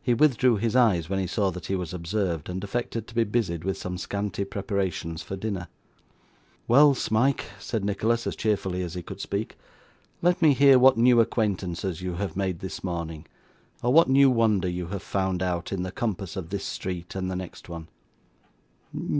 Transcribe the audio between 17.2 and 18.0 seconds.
the next one.